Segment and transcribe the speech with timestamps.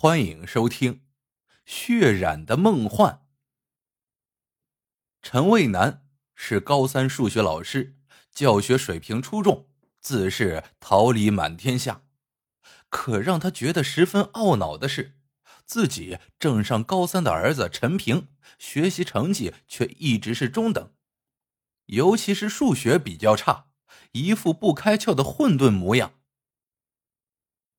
[0.00, 0.94] 欢迎收听
[1.64, 3.14] 《血染的梦幻》。
[5.20, 6.06] 陈卫南
[6.36, 7.96] 是高三数学老师，
[8.30, 9.68] 教学水平出众，
[10.00, 12.04] 自是桃李满天下。
[12.88, 15.18] 可让他觉得十分懊恼的是，
[15.66, 20.92] 自己正上高三的儿子陈平，学习成绩却一直是中等，
[21.86, 23.66] 尤其是数学比较差，
[24.12, 26.12] 一副不开窍的混沌模样。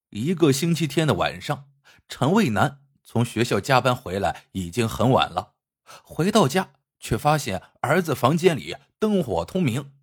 [0.09, 1.68] 一个星期天的晚上。
[2.07, 5.53] 陈卫南从学校加班回来已经很晚了，
[6.03, 9.93] 回到家却发现儿子房间里灯火通明。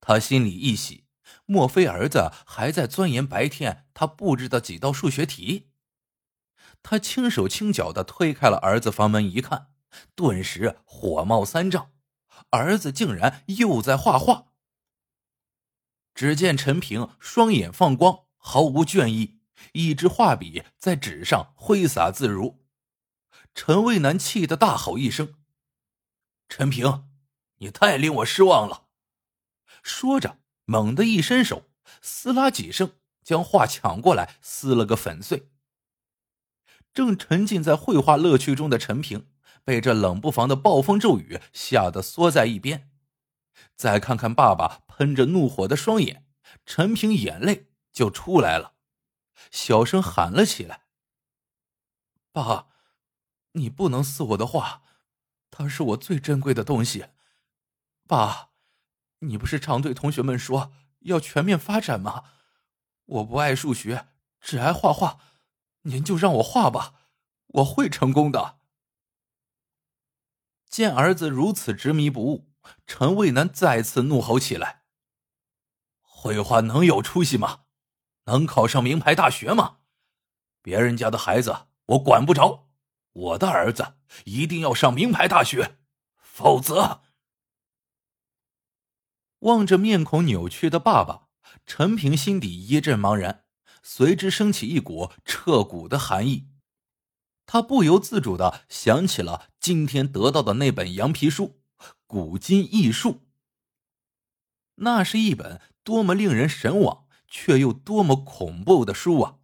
[0.00, 1.06] 他心里一喜，
[1.46, 5.70] 莫非儿子还在钻研白天他布置的几道数学题？
[6.82, 9.68] 他轻手轻脚的推开了儿子房门，一看，
[10.14, 11.90] 顿时火冒三丈，
[12.50, 14.52] 儿子竟然又在画画。
[16.14, 19.35] 只见陈平双眼放光，毫无倦意。
[19.72, 22.64] 一支画笔在纸上挥洒自如，
[23.54, 25.34] 陈卫南气得大吼一声
[26.48, 27.08] ：“陈平，
[27.58, 28.88] 你太令我失望了！”
[29.82, 35.50] 说着，猛地一伸手，撕拉几声，将画抢过来，撕了个粉碎。
[36.92, 39.28] 正沉浸在绘画乐趣中的陈平，
[39.64, 42.90] 被这冷不防的暴风骤雨吓得缩在一边。
[43.74, 46.26] 再看看爸爸喷着怒火的双眼，
[46.64, 48.75] 陈平眼泪就出来了。
[49.50, 50.82] 小声喊了起来
[52.32, 52.68] ：“爸，
[53.52, 54.82] 你不能撕我的画，
[55.50, 57.06] 它是我最珍贵的东西。
[58.06, 58.50] 爸，
[59.20, 62.24] 你不是常对同学们说要全面发展吗？
[63.04, 64.08] 我不爱数学，
[64.40, 65.20] 只爱画画，
[65.82, 66.94] 您就让我画吧，
[67.46, 68.58] 我会成功的。”
[70.68, 72.50] 见儿子如此执迷不悟，
[72.86, 74.82] 陈卫南再次怒吼起来
[76.02, 77.62] ：“绘画能有出息吗？”
[78.26, 79.78] 能考上名牌大学吗？
[80.62, 82.68] 别人家的孩子我管不着，
[83.12, 85.78] 我的儿子一定要上名牌大学，
[86.16, 87.02] 否则……
[89.40, 91.28] 望着面孔扭曲的爸爸，
[91.64, 93.44] 陈平心底一阵茫然，
[93.82, 96.48] 随之升起一股彻骨的寒意。
[97.44, 101.60] 他不由自主的想起了今天得到的那本羊皮书
[102.08, 103.12] 《古今异术》，
[104.76, 107.05] 那是一本多么令人神往！
[107.38, 109.36] 却又多么恐怖的书啊！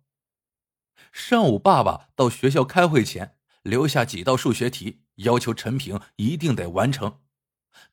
[1.12, 7.20] 上午，爸爸到学校开会前留下几道数学题，要求陈平一定得完成。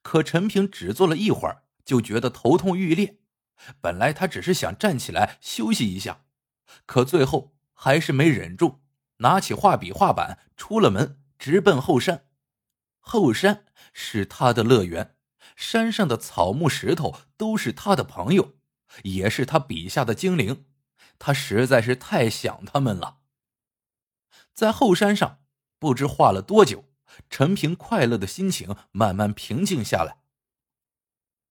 [0.02, 3.20] 可陈平只做了一会儿，就觉得头痛欲裂。
[3.82, 6.22] 本来他只是想站起来休息一下，
[6.86, 8.80] 可最后还是没忍住，
[9.18, 12.24] 拿起画笔、画板，出了门，直奔后山。
[13.02, 15.18] 后山是他的乐园，
[15.58, 18.59] 山上的草木、石头都是他的朋友。
[19.04, 20.66] 也是他笔下的精灵，
[21.18, 23.20] 他实在是太想他们了。
[24.54, 25.40] 在后山上，
[25.78, 26.86] 不知画了多久，
[27.30, 30.18] 陈平快乐的心情慢慢平静下来。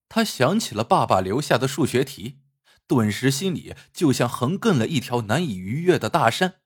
[0.09, 2.41] 他想起了爸爸留下的数学题，
[2.87, 6.61] 顿时心里就像横亘了一条难以逾越的大山。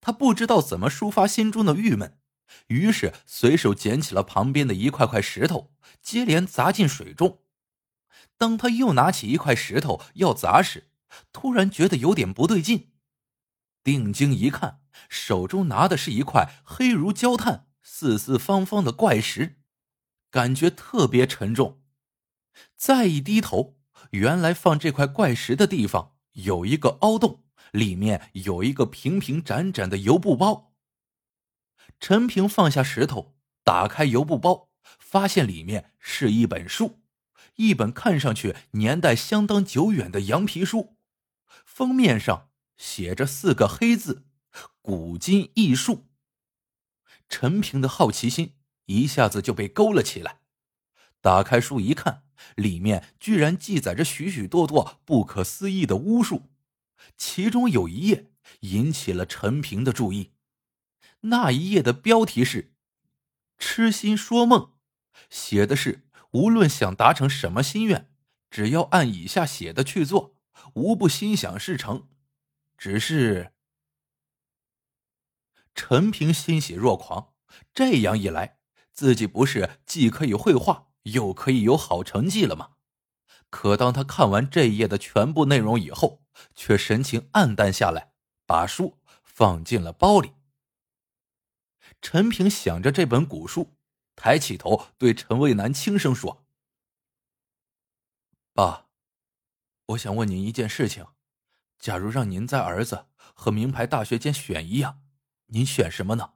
[0.00, 2.18] 他不知道怎么抒发心中的郁闷，
[2.66, 5.72] 于是随手捡起了旁边的一块块石头，
[6.02, 7.43] 接连砸进水中。
[8.36, 10.90] 当他又拿起一块石头要砸时，
[11.32, 12.92] 突然觉得有点不对劲。
[13.82, 19.60] 定睛一看，手中拿的是一块黑如焦炭、四四方方的怪石，
[20.30, 21.82] 感觉特别沉重。
[22.76, 23.76] 再一低头，
[24.10, 30.72] 原来放这块怪石的地方有一个凹洞，里面有一个平平展展的油布包。
[32.00, 37.03] 陈平放下石头，打开油布包，发现里面是一本书。
[37.56, 40.96] 一本看上去年代相当久远的羊皮书，
[41.64, 44.26] 封面上写着四个黑字
[44.82, 46.06] “古今异术”。
[47.28, 48.54] 陈平的好奇心
[48.86, 50.40] 一下子就被勾了起来，
[51.20, 52.24] 打开书一看，
[52.56, 56.50] 里面居然记载着许许多多不可思议的巫术，
[57.16, 60.32] 其中有一页引起了陈平的注意，
[61.20, 62.74] 那一页的标题是
[63.58, 64.72] “痴心说梦”，
[65.30, 66.00] 写的是。
[66.34, 68.12] 无论想达成什么心愿，
[68.50, 70.36] 只要按以下写的去做，
[70.74, 72.08] 无不心想事成。
[72.76, 73.52] 只是
[75.76, 77.34] 陈平欣喜若狂，
[77.72, 78.58] 这样一来，
[78.92, 82.70] 自己不是既可以绘画，又可以有好成绩了吗？
[83.48, 86.24] 可当他看完这一页的全部内容以后，
[86.56, 88.12] 却神情黯淡下来，
[88.44, 90.32] 把书放进了包里。
[92.02, 93.73] 陈平想着这本古书。
[94.16, 96.46] 抬起头，对陈卫南轻声说
[98.54, 98.88] ：“爸，
[99.86, 101.06] 我想问您一件事情，
[101.78, 105.02] 假如让您在儿子和名牌大学间选一样，
[105.46, 106.34] 您选什么呢？”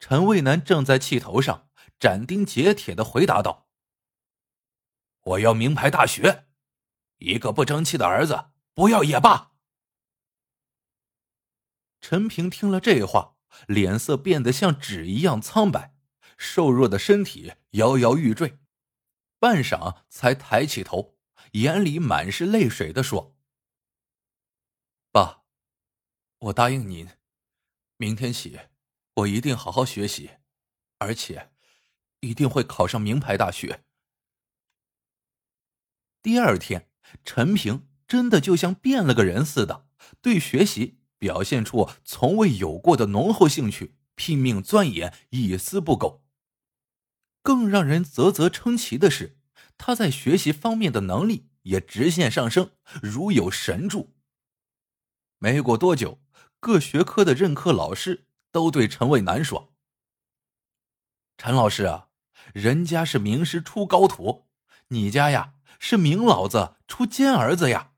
[0.00, 1.70] 陈卫南正在气头上，
[2.00, 3.68] 斩钉截铁的回答道
[5.22, 6.48] ：“我要名牌大学，
[7.18, 9.52] 一个不争气的儿子不要也罢。”
[12.02, 13.31] 陈平听了这话，
[13.66, 15.94] 脸色变得像纸一样苍白，
[16.36, 18.58] 瘦弱的身体摇摇欲坠，
[19.38, 21.18] 半晌才抬起头，
[21.52, 23.36] 眼里满是泪水的说
[25.12, 25.44] ：“爸，
[26.38, 27.08] 我答应您，
[27.96, 28.58] 明天起。”
[29.16, 30.38] 我一定好好学习，
[30.96, 31.52] 而且
[32.20, 33.84] 一定会考上名牌大学。
[36.22, 36.88] 第二天，
[37.22, 39.86] 陈平真的就像变了个人似的，
[40.22, 46.24] 对学习表现出从未有过的浓厚兴趣，拼命钻研，一丝不苟。
[47.44, 49.38] 更让人啧啧称奇的是，
[49.78, 54.16] 他在学习方面的能力也直线上升，如有神助。
[55.38, 56.20] 没过多久，
[56.58, 58.26] 各学科的任课老师。
[58.50, 59.72] 都对陈卫南说
[61.38, 62.08] ：“陈老师啊，
[62.52, 64.46] 人家是名师出高徒，
[64.88, 67.91] 你家呀是名老子出尖儿子呀。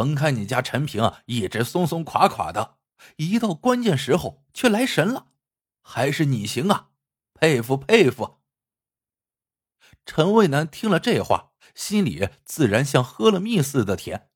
[0.00, 2.78] 甭看你家陈平啊一直松松垮垮的，
[3.16, 5.26] 一到关键时候却来神了，
[5.82, 6.88] 还是你行啊，
[7.34, 8.38] 佩服佩服。”
[10.06, 14.30] 陈卫南听了这话，心里自然像喝了蜜似的甜，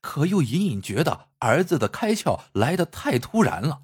[0.00, 3.82] 可又隐隐觉得儿子的开窍来得太突然了。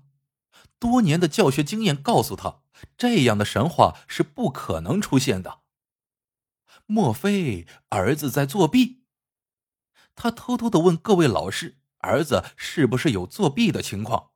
[0.79, 2.61] 多年的教学经验告诉他，
[2.96, 5.62] 这样的神话是不可能出现的。
[6.87, 9.02] 莫非儿子在作弊？
[10.16, 14.30] 他偷偷的问各位老师：“儿子是不是有作弊的情况？”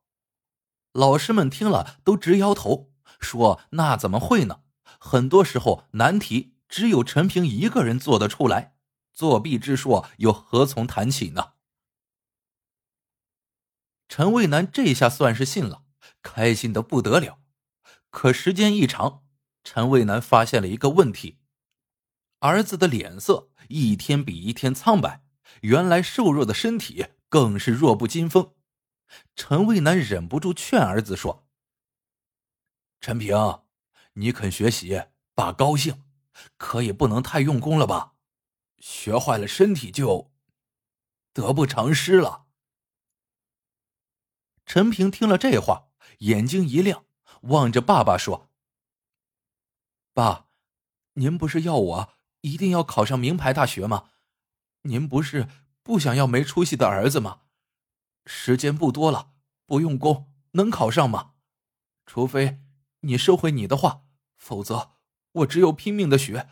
[0.93, 4.61] 老师们听了都直摇头，说：“那怎么会呢？
[4.99, 8.75] 很多时候难题只有陈平一个人做得出来，
[9.11, 11.53] 作弊之说又何从谈起呢？”
[14.07, 15.83] 陈卫南这下算是信了。
[16.23, 17.39] 开心的不得了，
[18.11, 19.23] 可时间一长，
[19.63, 21.39] 陈卫南发现了一个问题：
[22.39, 25.20] 儿子的脸色一天比一天苍白，
[25.61, 28.55] 原来瘦弱的身体更是弱不禁风。
[29.35, 31.45] 陈卫南忍不住劝儿子说
[32.99, 33.63] ：“陈平，
[34.13, 35.03] 你肯学习，
[35.35, 36.03] 爸高兴，
[36.57, 38.15] 可也不能太用功了吧？
[38.79, 40.31] 学坏了身体就
[41.33, 42.47] 得不偿失了。”
[44.65, 45.89] 陈平听了这话。
[46.19, 47.05] 眼睛一亮，
[47.43, 48.51] 望着爸爸说
[50.13, 50.49] ：“爸，
[51.13, 54.10] 您不是要我一定要考上名牌大学吗？
[54.83, 55.47] 您不是
[55.83, 57.41] 不想要没出息的儿子吗？
[58.25, 59.33] 时间不多了，
[59.65, 61.33] 不用功能考上吗？
[62.05, 62.59] 除非
[63.01, 64.03] 你收回你的话，
[64.37, 64.91] 否则
[65.31, 66.49] 我只有拼命的学，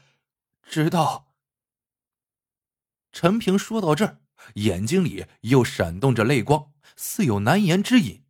[0.62, 1.34] 直到……”
[3.12, 4.22] 陈平说到这儿，
[4.56, 8.24] 眼睛里又闪动着泪光，似有难言之隐。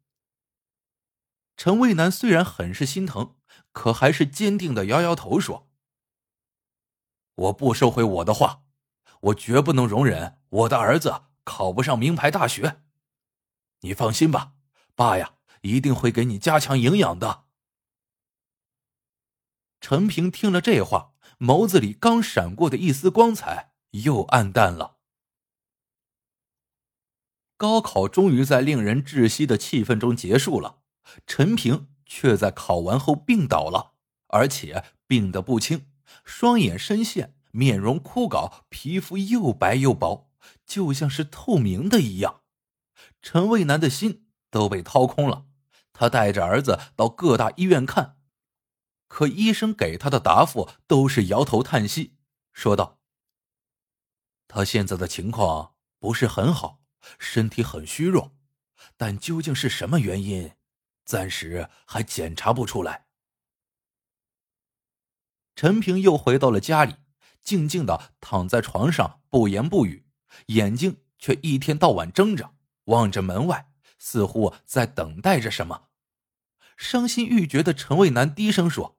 [1.57, 3.35] 陈卫南虽然很是心疼，
[3.73, 5.69] 可还是坚定的摇摇头说
[7.35, 8.63] ：“我不收回我的话，
[9.21, 12.81] 我绝不能容忍我的儿子考不上名牌大学。
[13.81, 14.53] 你放心吧，
[14.95, 17.45] 爸呀，一定会给你加强营养的。”
[19.81, 24.97] 陈平听了这话，眸子里刚闪过的一丝光彩又暗淡了。
[27.55, 30.79] 高考终于在令人窒息的气氛中结束了。
[31.25, 33.93] 陈平却在考完后病倒了，
[34.27, 35.87] 而且病得不轻，
[36.23, 40.29] 双眼深陷，面容枯槁，皮肤又白又薄，
[40.65, 42.41] 就像是透明的一样。
[43.21, 45.47] 陈卫南的心都被掏空了。
[45.91, 48.17] 他带着儿子到各大医院看，
[49.07, 52.15] 可医生给他的答复都是摇头叹息，
[52.53, 52.99] 说道
[54.47, 56.81] ：“他现在的情况不是很好，
[57.17, 58.33] 身体很虚弱，
[58.95, 60.53] 但究竟是什么原因？”
[61.03, 63.07] 暂时还检查不出来。
[65.55, 66.95] 陈平又回到了家里，
[67.43, 70.05] 静静的躺在床上，不言不语，
[70.47, 72.55] 眼睛却一天到晚睁着，
[72.85, 75.89] 望着门外，似乎在等待着什么。
[76.77, 78.97] 伤心欲绝的陈卫南低声说：“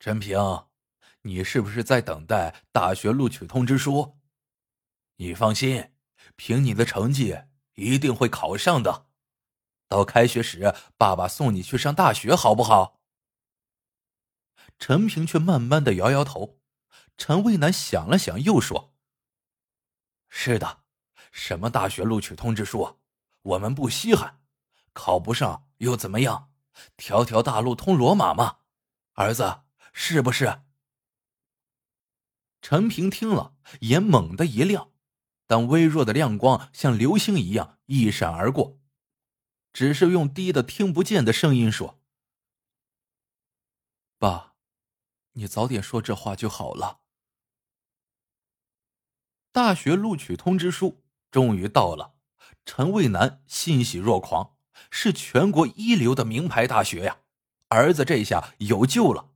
[0.00, 0.66] 陈平，
[1.22, 4.18] 你是不是在等待大学录取通知书？
[5.16, 5.92] 你放心，
[6.36, 7.36] 凭你的成绩，
[7.74, 9.06] 一定会考上的。”
[9.88, 12.97] 到开学时，爸爸送你去上大学，好不好？
[14.78, 16.60] 陈平却慢慢的摇摇头。
[17.16, 18.94] 陈卫南想了想，又说
[20.28, 20.84] ：“是的，
[21.32, 22.98] 什么大学录取通知书，
[23.42, 24.40] 我们不稀罕。
[24.92, 26.52] 考不上又怎么样？
[26.96, 28.58] 条条大路通罗马嘛，
[29.14, 30.62] 儿子，是不是？”
[32.62, 34.92] 陈平听了，眼猛地一亮，
[35.46, 38.78] 但微弱的亮光像流星一样一闪而过，
[39.72, 42.00] 只是用低的听不见的声音说
[44.18, 44.54] ：“爸，
[45.38, 47.00] 你早点说这话就好了。”
[49.50, 52.14] 大学录取通知书终于到了，
[52.66, 54.56] 陈卫南欣喜若狂，
[54.90, 57.18] 是全国一流的名牌大学呀！
[57.68, 59.30] 儿子这下有救了。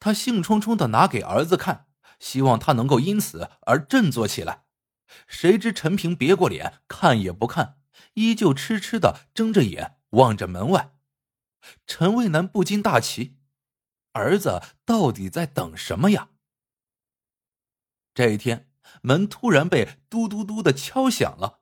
[0.00, 1.86] 他兴冲冲的拿给儿子看，
[2.18, 4.64] 希望他能够因此而振作起来。
[5.26, 7.78] 谁知陈平别过脸，看也不看，
[8.14, 10.96] 依旧痴痴的睁着眼望着门外。
[11.86, 13.37] 陈卫南不禁大奇：
[14.18, 16.30] 儿子到底在等什么呀？
[18.12, 18.68] 这一天，
[19.02, 21.60] 门突然被嘟嘟嘟的敲响了。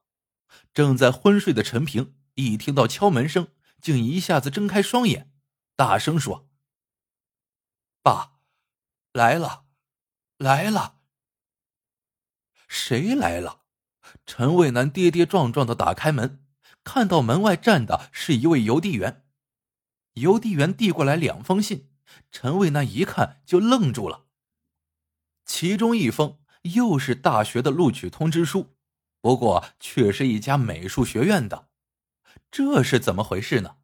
[0.73, 3.49] 正在昏睡的陈平一听到敲门声，
[3.81, 5.31] 竟一下子睁开双眼，
[5.77, 6.49] 大声说
[8.03, 8.41] ：“爸，
[9.13, 9.67] 来了，
[10.39, 11.01] 来了。”
[12.69, 13.63] 谁来了？
[14.25, 16.45] 陈卫南跌跌撞撞的打开门，
[16.83, 19.25] 看到门外站的是一位邮递员。
[20.15, 21.91] 邮递员递过来两封信，
[22.31, 24.27] 陈卫南一看就愣住了。
[25.45, 28.77] 其中一封又是大学的录取通知书，
[29.21, 31.69] 不过却是一家美术学院的，
[32.51, 33.77] 这是怎么回事呢？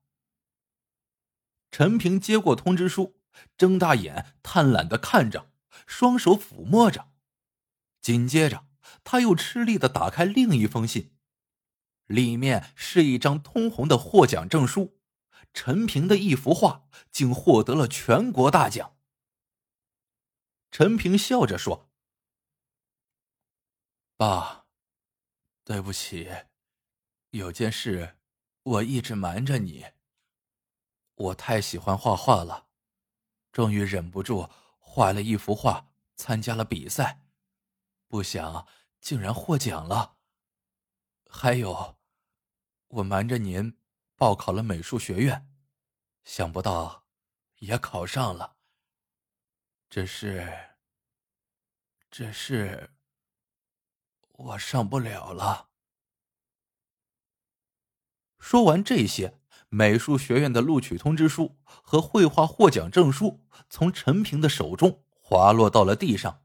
[1.70, 3.20] 陈平接过通知书，
[3.56, 5.50] 睁大眼贪婪的看着，
[5.86, 7.12] 双手抚摸着，
[8.00, 8.66] 紧接着。
[9.04, 11.12] 他又吃力的打开另一封信，
[12.06, 14.98] 里面是一张通红的获奖证书，
[15.52, 18.96] 陈平的一幅画竟获得了全国大奖。
[20.70, 21.90] 陈平笑着说
[24.16, 24.66] ：“爸，
[25.64, 26.30] 对不起，
[27.30, 28.18] 有件事
[28.62, 29.86] 我一直瞒着你。
[31.14, 32.68] 我太喜欢画画了，
[33.52, 37.20] 终于忍不住画了一幅画，参加了比赛。”
[38.08, 38.68] 不想
[39.00, 40.18] 竟然获奖了。
[41.30, 41.96] 还有，
[42.88, 43.78] 我瞒着您
[44.22, 45.48] 报考了美术学院，
[46.22, 47.06] 想不到
[47.58, 48.54] 也考上了。
[49.90, 50.76] 只是，
[52.08, 52.90] 只是
[54.30, 55.70] 我上不了了。
[58.38, 66.44] 说完这些，美术学院的录取通知书和绘画获奖证书从陈平的手中滑落到了地上。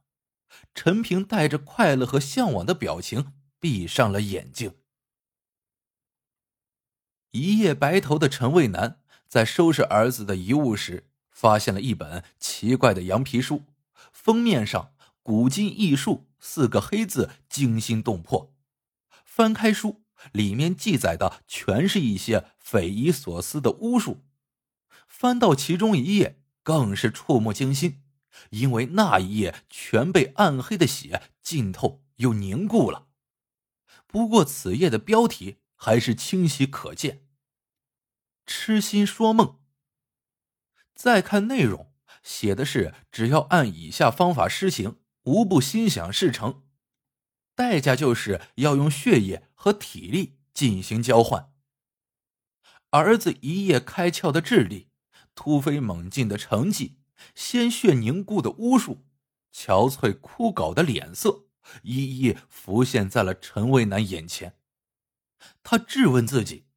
[0.74, 4.79] 陈平带着快乐和向往的表情闭上了眼睛。
[7.31, 13.63] 一夜白头的陈卫南在收拾儿子的遗物时，发现了一本奇怪的羊皮书，
[14.12, 18.53] 封面上“古今异术”四个黑字惊心动魄。
[19.24, 24.24] 翻开书，里面记载的全是一些匪夷所思的巫术。
[25.07, 28.01] 翻到其中一页，更是触目惊心。
[28.51, 33.07] 因为那一页全被暗黑的血浸透又凝固了。
[34.05, 37.25] 不过此页的标题还是清晰可见
[38.46, 39.60] ：“痴心说梦。”
[40.93, 46.63] 再看内容，写的是只要按以下方法施行，无不心想事成，
[47.55, 51.53] 代价就是要用血液和体力进行交换。
[52.89, 54.89] 儿子一夜开窍的智力，
[55.36, 56.98] 突飞猛进的成绩。
[57.34, 59.03] 鲜血凝固的巫术，
[59.51, 61.46] 憔悴枯槁的脸色，
[61.81, 64.55] 一一浮现在了陈卫南眼前。
[65.63, 66.67] 他质问自己：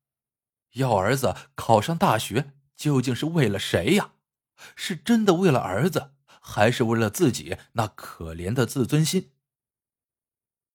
[0.73, 4.15] 要儿子考上大学，究竟是为了谁呀？
[4.77, 9.33] 是真的为了儿子，还是为了自己那可怜的自尊心？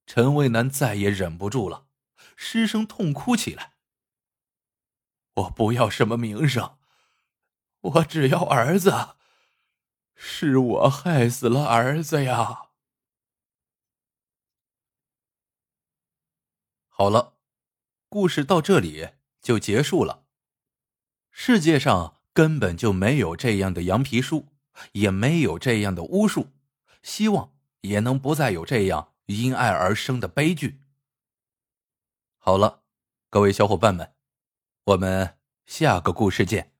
[0.06, 1.88] 陈卫南再也忍不住了，
[2.36, 3.74] 失声痛哭起来
[5.36, 6.78] ：“我不要什么名声，
[7.82, 9.16] 我只要儿子。”
[10.18, 12.70] 是我害死了儿子呀！
[16.88, 17.35] 好了，
[18.16, 19.10] 故事到这里
[19.42, 20.24] 就结束了。
[21.32, 24.54] 世界上根本就没有这样的羊皮书，
[24.94, 26.54] 也没有这样的巫术，
[27.04, 30.80] 希望也能不再有这样因爱而生的悲剧。
[32.38, 32.84] 好了，
[33.30, 34.14] 各位小伙伴们，
[34.86, 36.75] 我们下个故事见。